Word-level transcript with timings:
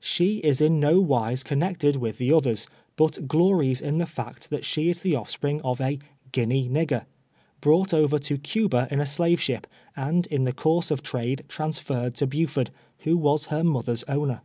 She 0.00 0.40
is 0.40 0.60
in 0.60 0.78
no 0.78 1.00
wise 1.00 1.42
connected 1.42 1.94
Avith 1.94 2.18
the 2.18 2.34
others, 2.34 2.68
but 2.96 3.26
glories 3.26 3.80
in 3.80 3.96
the 3.96 4.04
fact 4.04 4.50
that' 4.50 4.62
she 4.66 4.90
is 4.90 5.00
the 5.00 5.14
offspring 5.14 5.62
of 5.62 5.80
a 5.80 5.98
"Guinea 6.32 6.68
nigger," 6.68 7.06
brought 7.62 7.94
over 7.94 8.18
to 8.18 8.36
Cuba 8.36 8.88
iu 8.90 9.00
a 9.00 9.06
slave 9.06 9.38
sbij>, 9.40 9.64
and 9.96 10.26
in 10.26 10.44
the 10.44 10.52
course 10.52 10.90
of 10.90 11.02
trade 11.02 11.44
transferred 11.48 12.14
to 12.16 12.26
Buford, 12.26 12.70
who 13.04 13.16
was 13.16 13.46
her 13.46 13.64
mother's 13.64 14.04
owner. 14.04 14.42